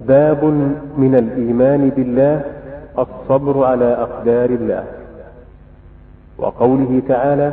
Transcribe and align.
باب 0.00 0.44
من 0.98 1.14
الإيمان 1.14 1.90
بالله 1.90 2.44
الصبر 2.98 3.64
على 3.64 3.84
أقدار 3.84 4.50
الله. 4.50 4.84
وقوله 6.38 7.02
تعالى 7.08 7.52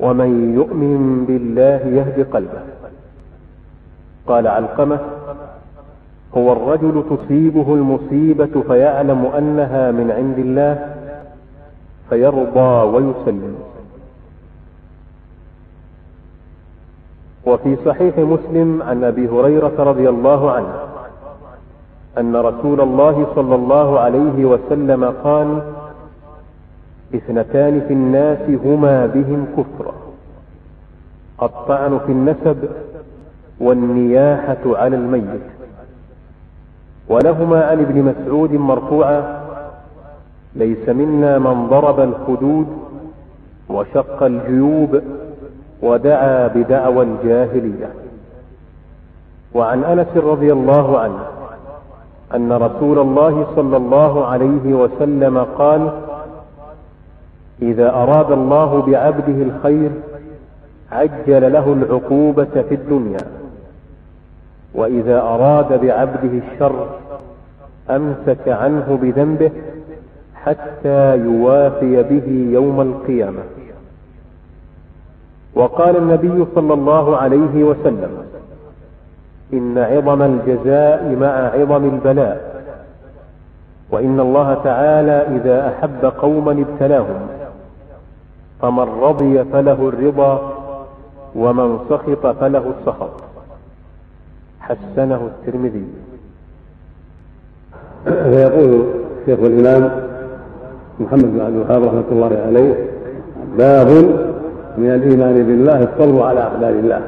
ومن 0.00 0.54
يؤمن 0.54 1.24
بالله 1.24 1.80
يهد 1.98 2.26
قلبه. 2.32 2.62
قال 4.26 4.46
علقمة 4.46 4.98
هو 6.36 6.52
الرجل 6.52 7.04
تصيبه 7.10 7.74
المصيبة 7.74 8.62
فيعلم 8.68 9.26
أنها 9.26 9.90
من 9.90 10.10
عند 10.10 10.38
الله 10.38 10.94
فيرضى 12.10 12.96
ويسلم. 12.96 13.57
وفي 17.48 17.76
صحيح 17.84 18.18
مسلم 18.18 18.82
عن 18.82 19.04
أبي 19.04 19.28
هريرة 19.28 19.72
رضي 19.78 20.08
الله 20.08 20.50
عنه 20.50 20.74
أن 22.18 22.36
رسول 22.36 22.80
الله 22.80 23.26
صلى 23.34 23.54
الله 23.54 24.00
عليه 24.00 24.44
وسلم 24.44 25.04
قال 25.24 25.62
اثنتان 27.14 27.80
في 27.88 27.92
الناس 27.94 28.38
هما 28.64 29.06
بهم 29.06 29.46
كفر. 29.56 29.92
الطعن 31.42 31.98
في 32.06 32.12
النسب 32.12 32.68
والنياحة 33.60 34.58
على 34.66 34.96
الميت. 34.96 35.46
ولهما 37.08 37.64
عن 37.64 37.80
ابن 37.80 38.02
مسعود 38.02 38.52
مرفوعا 38.52 39.40
ليس 40.54 40.88
منا 40.88 41.38
من 41.38 41.68
ضرب 41.68 42.00
الخدود 42.00 42.66
وشق 43.68 44.22
الجيوب 44.22 45.00
ودعا 45.82 46.46
بدعوى 46.46 47.02
الجاهلية. 47.04 47.88
وعن 49.54 49.84
أنس 49.84 50.16
رضي 50.16 50.52
الله 50.52 50.98
عنه 50.98 51.18
أن 52.34 52.52
رسول 52.52 52.98
الله 52.98 53.46
صلى 53.56 53.76
الله 53.76 54.26
عليه 54.26 54.74
وسلم 54.74 55.38
قال 55.38 55.90
إذا 57.62 57.90
أراد 57.90 58.32
الله 58.32 58.82
بعبده 58.82 59.42
الخير 59.42 59.90
عجل 60.92 61.52
له 61.52 61.72
العقوبة 61.72 62.62
في 62.68 62.74
الدنيا. 62.74 63.20
وإذا 64.74 65.20
أراد 65.20 65.80
بعبده 65.80 66.40
الشر 66.46 66.86
أمسك 67.90 68.48
عنه 68.48 68.98
بذنبه 69.02 69.50
حتى 70.34 71.16
يوافي 71.16 72.02
به 72.02 72.48
يوم 72.52 72.80
القيامة. 72.80 73.42
وقال 75.58 75.96
النبي 75.96 76.46
صلى 76.54 76.74
الله 76.74 77.16
عليه 77.16 77.64
وسلم 77.64 78.10
إن 79.52 79.78
عظم 79.78 80.22
الجزاء 80.22 81.16
مع 81.20 81.34
عظم 81.60 81.84
البلاء 81.84 82.64
وإن 83.90 84.20
الله 84.20 84.54
تعالى 84.54 85.36
إذا 85.36 85.68
أحب 85.68 86.12
قوما 86.18 86.52
ابتلاهم 86.52 87.20
فمن 88.62 88.88
رضي 89.00 89.44
فله 89.44 89.88
الرضا 89.88 90.52
ومن 91.34 91.78
سخط 91.90 92.26
فله 92.26 92.72
السخط. 92.78 93.10
حسنه 94.60 95.30
الترمذي. 95.30 95.84
فيقول 98.04 98.84
شيخ 99.26 99.38
الإمام 99.38 99.90
محمد 101.00 101.24
بن 101.24 101.40
عبد 101.40 101.54
الوهاب 101.54 101.84
رحمة 101.84 102.04
الله 102.12 102.42
عليه 102.46 102.74
باب 103.58 103.88
من 104.78 104.90
الإيمان 104.90 105.34
بالله 105.46 105.82
الصبر 105.82 106.22
على 106.22 106.40
أقدار 106.40 106.70
الله. 106.70 107.00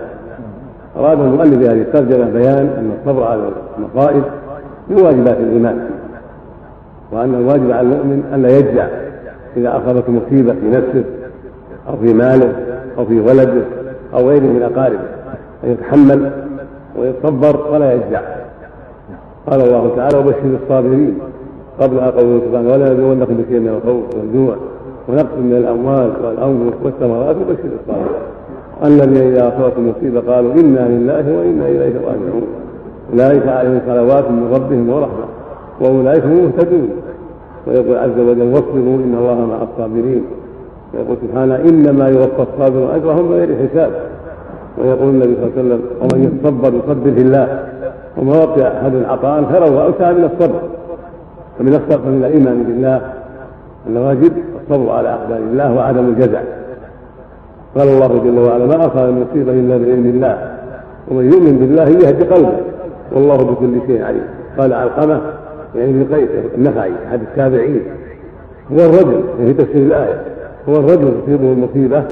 أراد 0.97 1.21
المؤلف 1.21 1.59
بهذه 1.59 1.81
الترجمة 1.81 2.31
بيان 2.31 2.67
أن 2.67 2.93
الصبر 3.01 3.25
على 3.25 3.41
المصائب 3.79 4.23
من 4.89 5.03
واجبات 5.03 5.37
الإيمان 5.37 5.91
وأن 7.13 7.35
الواجب 7.35 7.71
على 7.71 7.81
المؤمن 7.81 8.23
الا 8.35 8.59
يجزع 8.59 8.87
إذا 9.57 9.77
اصابته 9.77 10.13
مصيبة 10.13 10.53
في 10.53 10.71
نفسه 10.71 11.05
أو 11.89 11.97
في 11.97 12.15
ماله 12.15 12.53
أو 12.99 13.07
في 13.07 13.21
ولده 13.21 13.63
أو 14.15 14.29
غيره 14.29 14.43
من 14.43 14.63
أقاربه 14.63 15.01
أن 15.65 15.71
يتحمل 15.71 16.31
ويتصبر 16.99 17.71
ولا 17.73 17.93
يجزع. 17.93 18.21
قال 19.47 19.61
الله 19.61 19.93
تعالى 19.97 20.19
وبشر 20.19 20.59
الصابرين. 20.63 21.19
قبلها 21.81 22.11
قوله 22.11 22.41
سبحانه 22.47 22.73
ولا 22.73 22.93
يبلونكم 22.93 23.35
بشيء 23.35 23.61
من 23.61 23.69
الخوف 23.69 24.05
والجوع. 24.17 24.57
ونقص 25.09 25.39
من 25.39 25.53
الأموال 25.53 26.11
والانفس 26.25 26.77
والثمرات 26.85 27.37
وبشر 27.37 27.69
الصابرين 27.81 28.31
الذين 28.85 29.33
إذا 29.33 29.49
أصابتهم 29.49 29.89
مصيبة 29.89 30.21
قالوا 30.33 30.53
إنا 30.53 30.89
لله 30.89 31.39
وإنا 31.39 31.67
إليه 31.69 31.95
راجعون. 32.07 32.47
أولئك 33.13 33.49
عليهم 33.49 33.81
صلوات 33.87 34.31
من 34.31 34.53
ربهم 34.55 34.91
ورحمة 34.91 35.25
وأولئك 35.81 36.25
هم 36.25 36.39
المهتدون. 36.39 36.89
ويقول 37.67 37.97
عز 37.97 38.19
وجل 38.19 38.43
واصبروا 38.43 38.97
إن 38.97 39.15
الله 39.19 39.47
مع 39.47 39.63
الصابرين. 39.63 40.25
ويقول 40.95 41.17
سبحانه 41.23 41.57
إنما 41.57 42.09
يوفى 42.09 42.43
الصابرون 42.53 42.91
أجرهم 42.91 43.29
بغير 43.29 43.69
حساب. 43.69 43.91
ويقول 44.79 45.09
النبي 45.09 45.35
صلى 45.35 45.45
الله 45.45 45.53
عليه 45.57 45.63
وسلم 45.63 45.81
ومن 46.01 46.25
يتصبر 46.25 46.69
يصبر 46.69 47.11
في 47.15 47.21
الله. 47.21 47.65
وما 48.17 48.33
وقع 48.33 48.67
أحد 48.67 48.93
عطاء 49.05 49.45
خيرا 49.53 49.71
واوسع 49.71 50.13
من 50.13 50.25
الصبر. 50.25 50.61
فمن 51.59 51.75
الصبر 51.75 52.11
من 52.11 52.25
الإيمان 52.25 52.63
بالله. 52.63 53.13
أن 53.89 53.97
الصبر 54.71 54.91
على 54.91 55.09
أقدار 55.09 55.39
الله 55.39 55.75
وعدم 55.75 56.09
الجزع. 56.09 56.41
قال 57.77 57.89
الله 57.89 58.09
جل 58.25 58.39
وعلا 58.39 58.67
ما 58.67 58.87
أصاب 58.87 59.09
المصيبه 59.09 59.53
إلا 59.53 59.77
بعلم 59.77 60.07
الله 60.07 60.57
ومن 61.09 61.33
يؤمن 61.33 61.59
بالله 61.59 61.89
يهدي 61.89 62.25
قلبه 62.25 62.57
والله 63.13 63.37
بكل 63.37 63.79
شيء 63.87 64.05
عليم. 64.05 64.25
قال 64.59 64.73
علقمة 64.73 65.21
يعني 65.75 65.91
ابن 65.91 66.15
قيس 66.15 66.29
النخعي 66.55 66.93
أحد 67.09 67.21
التابعين. 67.21 67.81
هو 68.73 68.77
الرجل 68.77 69.21
يعني 69.39 69.55
في 69.55 69.65
تفسير 69.65 69.83
الآية 69.83 70.23
هو 70.69 70.77
الرجل 70.77 71.13
تصيبه 71.23 71.53
المصيبه 71.53 72.05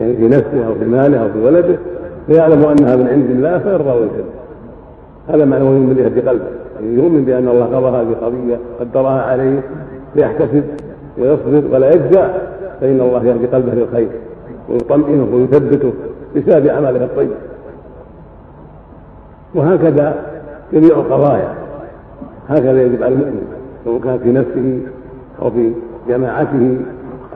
يعني 0.00 0.16
في 0.16 0.28
نفسه 0.28 0.66
أو 0.66 0.74
في 0.74 0.84
ماله 0.84 1.22
أو 1.22 1.28
في 1.32 1.44
ولده 1.44 1.76
فيعلم 2.26 2.64
أنها 2.64 2.96
من 2.96 3.08
عند 3.08 3.30
الله 3.30 3.58
فيرضى 3.58 3.90
ويسلم 3.90 4.30
هذا 5.28 5.44
معنى 5.44 5.64
ويؤمن 5.64 5.94
بهدي 5.94 6.20
قلبه. 6.20 6.44
يعني 6.80 6.94
يؤمن 6.94 7.24
بأن 7.24 7.48
الله 7.48 7.64
قضى 7.64 7.96
هذه 7.96 8.08
القضية 8.08 8.58
قدرها 8.80 9.22
عليه 9.22 9.60
فيحتسب 10.14 10.64
ويصبر 11.20 11.74
ولا 11.74 11.94
يجزع 11.94 12.28
فإن 12.80 13.00
الله 13.00 13.24
يهدي 13.24 13.46
قلبه 13.46 13.74
للخير 13.74 14.08
ويطمئنه 14.68 15.28
ويثبته 15.32 15.92
بسبب 16.36 16.66
أعماله 16.66 17.04
الطيب 17.04 17.30
وهكذا 19.54 20.16
جميع 20.72 20.96
القضايا. 20.96 21.54
هكذا 22.48 22.82
يجب 22.82 23.02
على 23.02 23.14
المؤمن 23.14 23.42
سواء 23.84 24.00
كان 24.00 24.18
في 24.18 24.32
نفسه 24.32 24.78
أو 25.42 25.50
في 25.50 25.72
جماعته 26.08 26.76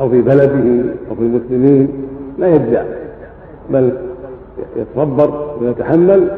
أو 0.00 0.10
في 0.10 0.22
بلده 0.22 0.91
أو 1.10 1.15
في 1.15 1.21
المسلمين 1.21 1.88
لا 2.38 2.48
يجزع. 2.48 2.82
بل 3.71 3.92
يتصبر 4.76 5.56
ويتحمل 5.60 6.28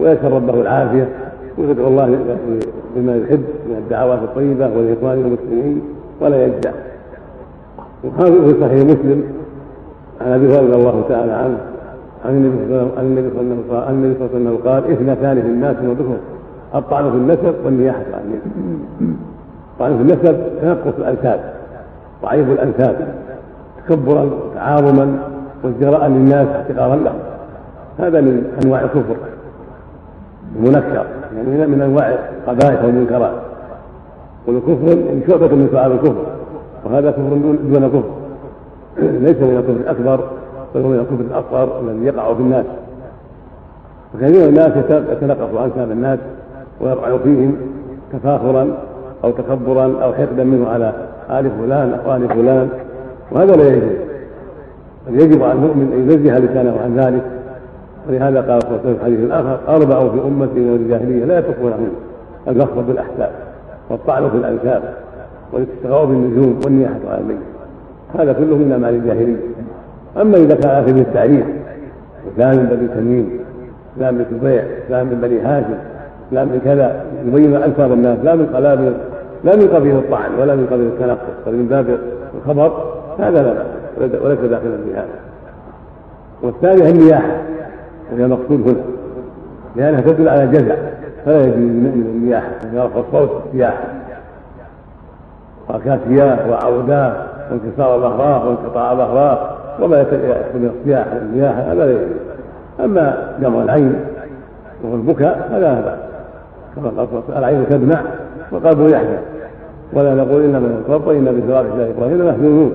ويسأل 0.00 0.32
ربه 0.32 0.60
العافية. 0.60 1.08
ويدعو 1.58 1.86
الله 1.86 2.06
بما 2.96 3.16
يحب 3.16 3.44
من 3.68 3.76
الدعوات 3.78 4.18
الطيبة 4.18 4.70
والإخوان 4.76 5.18
المسلمين 5.18 5.82
ولا 6.20 6.46
يجزع. 6.46 6.70
وهذا 8.04 8.52
في 8.52 8.60
صحيح 8.60 8.84
مسلم. 8.84 9.22
عن 10.20 10.32
ابي 10.32 10.46
هريره 10.46 10.76
الله 10.76 11.04
تعالى 11.08 11.32
عنه. 11.32 11.58
عن 12.24 12.36
النبي 12.36 13.30
صلى 13.34 13.42
الله 13.42 13.82
عليه 13.86 14.14
وسلم 14.20 14.58
قال 14.64 14.92
إثنتان 14.92 15.42
في 15.42 15.48
الناس 15.48 15.76
وذكر 15.82 16.16
الطعن 16.74 17.10
في 17.10 17.16
النسب 17.16 17.54
والنياحه 17.64 17.98
عن 17.98 18.22
النسب 18.24 18.50
الطعن 19.72 19.96
في 19.96 20.02
النسب 20.02 20.36
تنقص 20.62 20.98
الأنساب 20.98 21.40
ضعيف 22.22 22.48
الأنساب 22.48 23.14
تكبرا 23.88 24.22
وتعاظما 24.22 25.18
وازدراء 25.64 26.08
للناس 26.08 26.48
احتقارا 26.48 26.96
لهم. 26.96 27.18
هذا 27.98 28.20
من 28.20 28.44
أنواع 28.64 28.80
الكفر. 28.80 29.16
المنكر 30.56 31.06
يعني 31.36 31.66
من 31.66 31.82
أنواع 31.82 32.18
القبائح 32.46 32.84
والمنكرات. 32.84 33.34
والكفر 34.46 34.98
شعبة 35.28 35.54
من 35.54 35.68
شعاب 35.72 35.92
الكفر. 35.92 36.24
وهذا 36.84 37.10
كفر 37.10 37.22
دون 37.72 37.88
كفر. 37.88 38.02
ليس 39.26 39.36
من 39.36 39.56
الكفر 39.56 39.72
الأكبر 39.72 40.20
بل 40.74 40.80
هو 40.80 40.88
من 40.88 40.98
الكفر 40.98 41.20
الأصغر 41.20 41.80
الذي 41.80 42.06
يقع 42.06 42.34
في 42.34 42.40
الناس. 42.40 42.64
وكثير 44.14 44.42
من 44.42 44.48
الناس 44.48 44.72
يتنقص 45.12 45.60
انساب 45.64 45.90
الناس 45.90 46.18
ويرعى 46.80 47.18
فيهم 47.18 47.56
تفاخرا 48.12 48.68
أو 49.24 49.30
تكبرا 49.30 49.94
أو 50.02 50.12
حقدا 50.12 50.44
منه 50.44 50.68
على 50.68 50.92
آل 51.30 51.50
فلان 51.50 51.98
أو 52.06 52.16
ال 52.16 52.28
فلان. 52.28 52.68
وهذا 53.32 53.56
لا 53.56 53.68
يجوز. 53.68 53.96
بل 55.08 55.20
يجب 55.20 55.42
على 55.42 55.52
المؤمن 55.52 55.92
أن 55.92 56.10
ينزه 56.10 56.38
لسانه 56.38 56.80
عن 56.84 56.96
ذلك. 56.96 57.22
ولهذا 58.08 58.40
قال 58.40 58.62
صلى 58.62 58.70
الله 58.70 58.80
عليه 58.80 58.90
وسلم 58.90 58.94
في 58.94 59.04
حديث 59.04 59.30
اخر 59.30 59.58
أربع 59.68 60.12
في 60.12 60.26
أمتي 60.26 60.60
من 60.60 60.76
الجاهلية 60.76 61.24
لا 61.24 61.38
يتركونهن 61.38 61.90
الغصب 62.48 62.86
بالاحساب 62.86 63.30
والطعن 63.90 64.30
في 64.30 64.36
الانساب 64.36 64.82
والاستغاء 65.52 66.04
بالنجوم 66.04 66.60
والنياحه 66.64 66.94
على 67.08 67.20
الميت 67.20 67.38
هذا 68.18 68.32
كله 68.32 68.56
من 68.56 68.72
أعمال 68.72 68.94
الجاهلية. 68.94 69.36
أما 70.20 70.36
إذا 70.36 70.54
كان 70.54 70.70
اخذ 70.70 70.98
التعريف 70.98 71.44
فلان 72.36 72.56
من 72.56 72.66
بني 72.66 72.88
تميم 72.88 73.30
فلان 73.96 74.14
من 74.14 74.24
سبيع 74.30 74.64
فلان 74.88 75.06
من 75.06 75.20
بني 75.20 75.40
هاشم 75.40 75.74
لا 76.32 76.44
من 76.44 76.60
كذا 76.64 77.04
يبين 77.26 77.56
ألفاظ 77.56 77.92
الناس 77.92 78.18
لا 78.24 78.34
من 78.34 78.46
قلاب 78.46 78.94
لا 79.44 79.56
من 79.56 79.68
قبيل 79.68 79.96
الطعن 79.96 80.34
ولا 80.38 80.56
من 80.56 80.66
قبيل 80.66 80.86
التنقص 80.86 81.46
بل 81.46 81.52
من 81.52 81.66
باب 81.66 81.98
الخبر 82.34 82.94
هذا 83.18 83.42
لا 83.42 83.52
بأس 83.98 84.22
وليس 84.22 84.38
داخلا 84.38 84.76
في 84.84 84.94
هذا. 84.94 85.08
والثانية 86.42 86.90
النياحة 86.90 87.36
وهي 88.12 88.24
المقصود 88.24 88.68
هنا. 88.68 88.82
لأنها 89.76 90.00
تدل 90.00 90.28
على 90.28 90.46
جزع 90.46 90.74
فلا 91.24 91.40
يجوز 91.44 91.56
من 91.56 92.06
النياحة 92.16 92.50
يرفع 92.74 93.00
الصوت 93.00 93.42
وكاسياه 95.74 96.50
وعوداه 96.50 97.12
وانكسار 97.50 97.96
الأغراض 97.96 98.46
وانقطاع 98.46 98.92
الأغراض 98.92 99.38
وما 99.80 100.00
يحصل 100.00 100.16
من 100.54 100.70
الصياح 100.74 101.06
النياحة 101.12 101.60
هذا 101.60 101.86
لا 101.86 101.92
يجوز 101.92 102.16
أما 102.80 103.34
جمع 103.40 103.62
العين 103.62 103.94
وهو 104.84 104.94
البكاء 104.94 105.48
فلا 105.52 105.74
بأس. 105.74 105.98
كما 106.76 106.90
قال 107.02 107.38
العين 107.38 107.66
تدمع 107.70 108.00
والقلب 108.52 108.88
يحزن. 108.88 109.18
ولا 109.92 110.14
نقول 110.14 110.42
انما 110.42 110.66
القلب 110.66 111.06
وإنا 111.06 111.30
بصراط 111.30 111.64
الله 111.72 111.90
إبراهيم 111.96 112.28
محزونون 112.28 112.72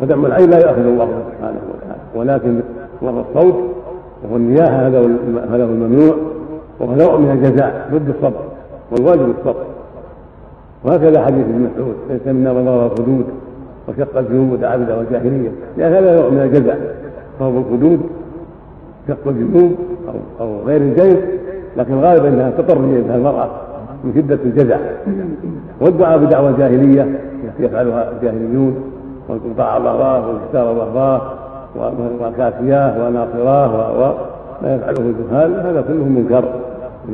فدمع 0.00 0.28
العين 0.28 0.50
لا 0.50 0.58
ياخذ 0.58 0.78
الله 0.78 1.08
سبحانه 1.08 1.58
وتعالى. 1.74 2.00
ولكن 2.14 2.60
مر 3.02 3.24
الصوت 3.30 3.54
وهو 4.24 4.36
النياحه 4.36 4.86
هذا 4.86 4.98
هذا 5.50 5.64
هو 5.64 5.68
الممنوع 5.68 6.14
وهو 6.80 6.94
نوع 6.94 7.16
من 7.16 7.30
الجزاء 7.30 7.88
ضد 7.92 8.08
الصبر 8.08 8.40
والواجب 8.92 9.34
الصبر. 9.38 9.64
وهكذا 10.84 11.24
حديث 11.24 11.44
ابن 11.44 11.68
مسعود 11.74 11.94
ليس 12.10 12.26
منا 12.26 12.52
من 12.52 12.64
ضرب 12.64 12.92
الخدود 12.92 13.24
وشق 13.88 14.18
الجنوب 14.18 14.52
وتعبد 14.52 14.90
والجاهليه 14.90 15.50
لأن 15.76 15.92
هذا 15.92 16.16
نوع 16.20 16.28
من 16.28 16.40
الجزاء 16.40 16.78
ضرب 17.40 17.56
الخدود 17.56 18.00
شق 19.08 19.28
الجنوب 19.28 19.72
أو 20.08 20.46
أو 20.46 20.66
غير 20.66 20.80
الجيش 20.80 21.18
لكن 21.76 21.94
غالبا 21.94 22.28
إنها 22.28 22.50
تضطر 22.50 22.78
بها 22.78 23.16
المرأة 23.16 23.48
من 24.04 24.12
شدة 24.14 24.38
الجزع. 24.44 24.76
والدعاء 25.80 26.18
بدعوى 26.18 26.50
الجاهلية 26.50 27.02
التي 27.02 27.64
يفعلها 27.64 28.12
الجاهليون 28.12 28.74
وانقطاع 29.28 29.76
الاغراض 29.76 30.24
وانكسار 30.24 30.72
الاغراض 30.72 31.20
وكافياه 32.20 33.06
وناصراه 33.06 33.92
وما 34.62 34.74
يفعله 34.74 35.00
الجهال 35.00 35.66
هذا 35.66 35.80
كله 35.88 36.04
منكر. 36.04 36.44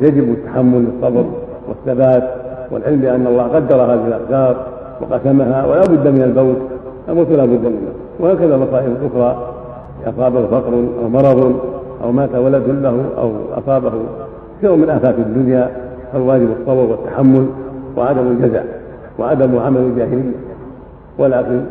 يجب 0.01 0.29
التحمل 0.31 0.85
والصبر 0.85 1.25
والثبات 1.67 2.44
والعلم 2.71 2.97
بأن 2.97 3.27
الله 3.27 3.43
قدر 3.43 3.75
هذه 3.75 4.07
الأقدار 4.07 4.55
وقسمها 5.01 5.65
ولا 5.65 5.81
بد 5.81 6.07
من 6.07 6.21
الموت 6.21 6.57
الموت 7.09 7.29
لا 7.29 7.45
بد 7.45 7.65
منه. 7.65 7.91
وهكذا 8.19 8.57
مصائب 8.57 8.93
أخرى. 9.13 9.51
أصابه 10.05 10.47
فقر 10.47 10.73
أو 10.73 11.09
مرض 11.09 11.55
أو 12.03 12.11
مات 12.11 12.35
ولد 12.35 12.63
له 12.67 13.05
أو 13.17 13.31
أصابه 13.57 13.91
شيء 14.61 14.75
من 14.75 14.89
آفات 14.89 15.15
الدنيا 15.17 15.71
فالواجب 16.13 16.47
الصبر 16.59 16.91
والتحمل 16.91 17.45
وعدم 17.97 18.27
الجزع 18.27 18.61
وعدم 19.19 19.59
عمل 19.59 19.81
الجاهلية. 19.81 20.31
ولكن 21.17 21.61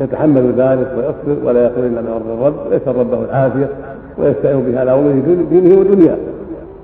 يتحمل 0.00 0.52
ذلك 0.56 0.88
ويصبر 0.96 1.48
ولا 1.48 1.64
يقول 1.64 1.84
الا 1.86 2.00
من 2.00 2.08
ارض 2.08 2.38
الرب 2.38 2.54
ويسال 2.70 2.96
ربه 2.96 3.24
العافيه 3.24 3.68
ويستعين 4.18 4.60
بها 4.60 4.80
على 4.80 4.94
امور 4.94 5.12
دينه 5.50 5.80
ودنياه. 5.80 6.16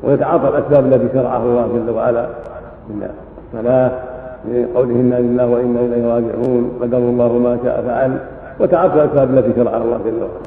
ويتعاطى 0.05 0.49
الأسباب 0.49 0.93
التي 0.93 1.19
شرعها 1.19 1.43
الله 1.43 1.69
جل 1.75 1.90
وعلا. 1.90 2.26
من 2.88 3.08
الصلاة 3.54 3.90
قوله 4.74 4.94
إنا 4.94 5.14
لله 5.14 5.46
وإنا 5.46 5.80
إليه 5.80 6.06
راجعون 6.14 6.70
قدر 6.82 6.98
الله 6.98 7.38
ما 7.38 7.58
شاء 7.64 7.82
فعل 7.86 8.18
وتعاطى 8.60 8.94
الأسباب 8.94 9.38
التي 9.38 9.52
شرعها 9.56 9.82
الله 9.82 9.98
جل 10.04 10.22
وعلا. 10.22 10.46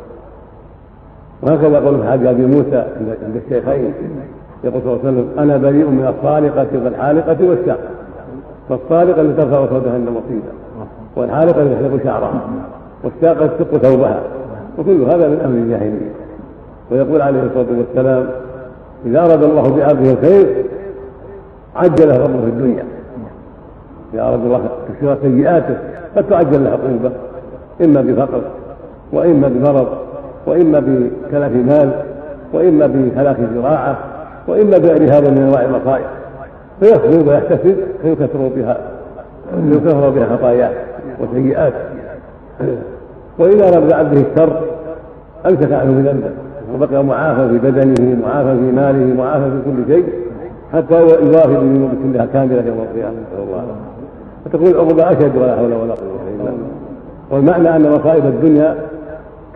وهكذا 1.41 1.79
قول 1.79 2.07
حاج 2.07 2.25
أبي 2.25 2.45
موسى 2.45 2.83
عند 3.23 3.41
الشيخين 3.45 3.93
يقول 4.63 4.81
صلى 4.81 4.93
الله 4.93 4.99
عليه 5.05 5.09
وسلم 5.09 5.27
أنا 5.39 5.57
بريء 5.57 5.85
من 5.85 6.13
الصالقه 6.17 6.83
والحالقه 6.83 7.37
والساقه 7.49 7.89
فالصالقه 8.69 9.21
التي 9.21 9.41
ترفع 9.41 9.65
صوتها 9.65 9.93
عند 9.93 10.09
مصيبة 10.09 10.51
والحالقه 11.15 11.61
التي 11.61 11.75
تحلق 11.75 12.03
شعرها 12.03 12.41
والساقه 13.03 13.47
تشق 13.47 13.77
ثوبها. 13.77 14.21
وكل 14.79 15.01
هذا 15.01 15.27
من 15.27 15.41
أمر 15.45 15.57
الجاهلية. 15.57 16.11
ويقول 16.91 17.21
عليه 17.21 17.43
الصلاة 17.43 17.77
والسلام 17.77 18.25
إذا 19.05 19.19
أراد 19.19 19.43
الله 19.43 19.75
بعبده 19.75 20.11
الخير 20.11 20.65
عجله 21.75 22.17
ربه 22.17 22.41
في 22.41 22.47
الدنيا. 22.47 22.83
اذا 24.13 24.21
اراد 24.21 24.39
الله 24.39 24.69
تكسير 24.89 25.17
سيئاته 25.21 25.77
قد 26.17 26.23
تعجل 26.29 26.63
له 26.63 26.69
عقوبه 26.69 27.11
إما 27.81 28.01
بفقر 28.01 28.41
وإما 29.13 29.47
بمرض 29.47 29.87
وإما 30.45 30.79
بتلف 30.79 31.51
مال 31.51 31.91
وإما 32.53 32.87
بهلاك 32.87 33.37
زراعه 33.55 33.97
وإما 34.47 34.77
بغير 34.77 35.03
هذا 35.03 35.29
من 35.29 35.37
أنواع 35.37 35.61
المصائب 35.61 36.05
فيصبر 36.79 37.29
ويحتسب 37.29 37.77
فيكثر 38.01 38.47
بها 38.55 38.77
فيكثر 39.69 40.09
بها 40.09 40.37
خطاياه 40.37 40.71
وسيئات. 41.19 41.73
وإذا 43.39 43.69
اراد 43.69 43.89
بعبده 43.89 44.21
الشر 44.31 44.61
أمسك 45.45 45.71
عنه 45.71 45.91
بذنبه. 45.91 46.31
وبقي 46.73 47.03
معافى 47.03 47.49
في 47.49 47.57
بدنه 47.57 48.17
معافى 48.25 48.57
في 48.57 48.71
ماله 48.71 49.15
معافى 49.17 49.43
في 49.51 49.61
كل 49.65 49.93
شيء. 49.93 50.05
حتى 50.73 51.01
يوافي 51.01 51.53
بالذنوب 51.53 51.91
كلها 52.03 52.25
كامله 52.25 52.63
يوم 52.67 52.79
القيامة 52.79 53.11
نسأل 53.11 53.43
الله. 53.47 53.65
فتكون 54.45 54.67
العقوبه 54.67 55.11
اشد 55.11 55.37
ولا 55.37 55.55
حول 55.55 55.73
ولا 55.73 55.93
قوة 55.93 56.19
إلا 56.35 56.43
بالله. 56.43 56.53
والمعنى 57.31 57.75
أن 57.75 57.91
مصائب 57.91 58.25
الدنيا 58.25 58.75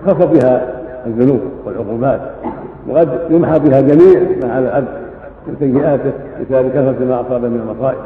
خف 0.05 0.25
بها 0.25 0.73
الذنوب 1.05 1.39
والعقوبات 1.65 2.21
وقد 2.89 3.09
يمحى 3.29 3.59
بها 3.59 3.81
جميع 3.81 4.21
ما 4.43 4.53
على 4.53 4.67
العبد 4.67 4.87
من 5.47 5.55
سيئاته 5.59 6.11
بسبب 6.41 6.69
كثرة 6.69 7.05
ما 7.05 7.21
أصاب 7.21 7.41
من 7.41 7.69
المصائب. 7.69 7.97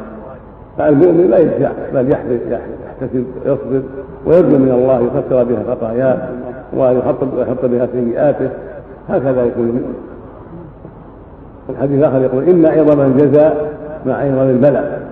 فالمؤمن 0.78 1.30
لا 1.30 1.38
يجزع 1.38 1.70
بل 1.94 2.12
يحتسب 2.12 3.24
ويصبر 3.46 3.82
ويرجو 4.26 4.58
من 4.58 4.70
الله 4.70 5.00
يكفر 5.00 5.44
بها 5.44 5.74
خطاياه 5.74 6.18
ويحط 6.76 7.16
يحط 7.38 7.64
بها 7.64 7.88
سيئاته. 7.92 8.48
هكذا 9.08 9.44
يكون 9.44 9.62
المؤمن. 9.62 9.94
الحديث 11.70 11.98
الآخر 11.98 12.20
يقول 12.22 12.44
ان 12.44 12.66
عظم 12.66 13.00
الجزاء 13.00 13.72
مع 14.06 14.14
عظم 14.14 14.50
البلاء. 14.50 15.02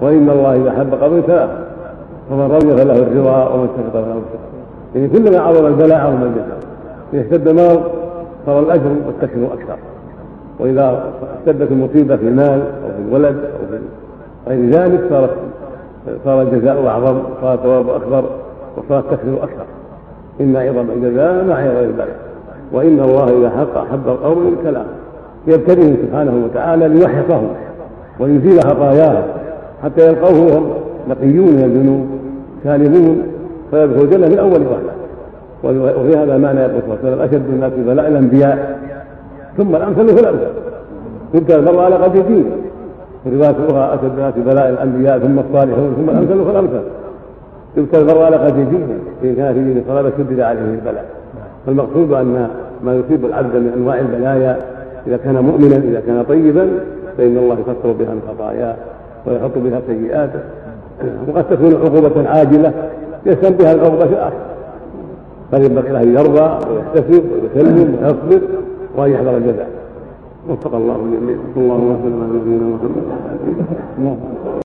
وإن 0.00 0.30
الله 0.30 0.54
إذا 0.54 0.70
أحب 0.70 0.94
قوم 0.94 1.22
ثلاث 1.26 1.50
فمن 2.30 2.50
رضي 2.50 2.76
فله 2.76 2.94
الرضا 2.94 3.48
ومن 3.48 3.68
سكت 3.76 3.92
فله 3.92 4.12
السكت 4.12 4.54
يعني 4.94 5.08
كلما 5.08 5.40
عظم 5.40 5.66
البلاء 5.66 5.98
عظم 5.98 6.22
الجزاء. 6.22 6.58
إذا 7.12 7.20
اشتد 7.22 7.48
المرض 7.48 7.82
صار 8.46 8.60
الأجر 8.60 8.90
والتكفير 9.06 9.46
أكثر. 9.46 9.76
وإذا 10.58 11.04
اشتدت 11.38 11.70
المصيبة 11.70 12.16
في 12.16 12.22
المال 12.22 12.60
أو 12.60 12.88
في 12.96 13.08
الولد 13.08 13.36
أو 13.36 13.66
في 13.70 13.78
غير 14.48 14.70
ذلك 14.70 15.00
صارت 15.10 15.30
صار 16.24 16.42
الجزاء 16.42 16.86
أعظم 16.86 17.22
صار 17.42 17.54
الثواب 17.54 17.88
أكبر 17.88 18.24
وصار 18.76 18.98
التكفير 18.98 19.44
أكثر. 19.44 19.64
ان 20.40 20.56
عظم 20.56 20.90
الجزاء 20.90 21.44
مع 21.44 21.54
عظم 21.54 21.78
البلاء. 21.78 22.16
وإن 22.72 23.00
الله 23.00 23.38
إذا 23.38 23.50
حق 23.50 23.78
أحب 23.78 24.08
القوم 24.08 24.56
كلام 24.62 24.86
يبتليهم 25.46 25.96
سبحانه 26.06 26.44
وتعالى 26.44 26.88
ليحرقهم 26.88 27.48
ويزيل 28.20 28.60
خطاياهم 28.60 29.22
حتى 29.82 30.08
يلقوه 30.08 30.40
وهم 30.40 30.70
نقيون 31.08 31.46
من 31.46 31.64
الذنوب 31.64 32.06
سالمون 32.64 33.22
فيدخل 33.70 34.02
الجنه 34.02 34.28
من 34.28 34.38
أول 34.38 34.60
وهله 34.62 34.94
وفي 36.00 36.16
هذا 36.16 36.38
معنى 36.38 36.60
يقول 36.60 36.82
صلى 36.86 36.94
الله 36.94 36.98
عليه 37.02 37.08
وسلم 37.08 37.20
أشد 37.20 37.54
الناس 37.54 37.72
بلاء 37.72 38.08
الأنبياء. 38.08 38.78
ثم 39.56 39.76
الأمثل 39.76 40.08
فالامثل 40.16 40.46
يبتلى 41.34 41.58
المرء 41.58 41.78
على 41.78 41.94
قدر 41.94 42.20
دينه 42.20 42.50
في 43.24 43.36
رواية 43.36 43.56
أخرى 43.68 43.94
أشد 43.94 44.18
الناس 44.18 44.34
بلاء 44.36 44.68
الأنبياء 44.68 45.18
ثم 45.18 45.38
الصالحون 45.38 45.94
ثم 45.96 46.10
الأمثل 46.10 46.44
فالامثل 46.44 46.80
يبتلى 47.76 48.02
المرء 48.02 48.22
على 48.22 48.36
قدر 48.36 48.62
دينه 48.62 48.98
إن 49.24 49.34
كان 49.34 49.54
في 49.54 49.64
دين 49.64 49.84
صلابه 49.88 50.10
شدد 50.18 50.40
عليه 50.40 50.60
البلاء. 50.60 51.04
فالمقصود 51.66 52.12
أن 52.12 52.48
ما 52.84 52.94
يصيب 52.94 53.24
العبد 53.24 53.56
من 53.56 53.72
أنواع 53.76 53.98
البلايا 53.98 54.58
إذا 55.06 55.16
كان 55.16 55.34
مؤمنا 55.34 55.76
إذا 55.76 56.02
كان 56.06 56.24
طيبا 56.28 56.70
فإن 57.18 57.36
الله 57.36 57.54
يكفر 57.54 57.92
بها 57.92 58.14
من 58.14 58.22
خطاياه 58.28 58.76
ويحط 59.26 59.50
بها 59.56 59.80
سيئاته. 59.86 60.40
وقد 61.28 61.44
تكون 61.48 61.74
عقوبة 61.74 62.28
عاجلة 62.28 62.72
يسلم 63.26 63.56
بها 63.56 63.72
العقوبة 63.72 64.04
الآخرة. 64.04 64.40
فينبغي 65.50 65.92
له 65.92 66.02
أن 66.02 66.14
يرضى 66.14 66.58
ويحتسب 66.70 67.24
ويسلم 67.32 67.96
ويصبر 68.02 68.46
وأن 68.96 69.10
يحذر 69.10 69.36
الجزاء. 69.36 69.68
وفق 70.48 70.74
الله 70.74 70.96
الجميع. 70.96 71.36
اللهم 71.56 71.96
صل 72.02 72.22
على 72.22 72.38
نبينا 72.38 72.76
محمد. 72.76 74.44